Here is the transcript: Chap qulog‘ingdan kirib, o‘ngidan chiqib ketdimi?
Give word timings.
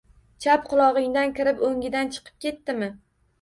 Chap 0.45 0.63
qulog‘ingdan 0.71 1.35
kirib, 1.41 1.61
o‘ngidan 1.69 2.11
chiqib 2.17 2.41
ketdimi? 2.47 2.91